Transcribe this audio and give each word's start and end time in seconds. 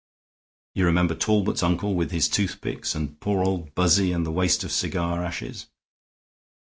You 0.73 0.85
remember 0.87 1.13
Talbot's 1.13 1.61
uncle 1.61 1.93
with 1.93 2.09
his 2.09 2.27
toothpicks, 2.27 2.95
and 2.95 3.19
poor 3.19 3.43
old 3.43 3.75
Buzzy 3.75 4.11
and 4.13 4.25
the 4.25 4.31
waste 4.31 4.63
of 4.63 4.71
cigar 4.71 5.23
ashes. 5.23 5.67